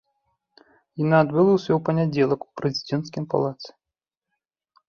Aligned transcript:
Яна 1.03 1.15
адбылася 1.25 1.71
ў 1.75 1.77
панядзелак 1.89 2.39
у 2.47 2.49
прэзідэнцкім 2.63 3.23
палацы. 3.35 3.69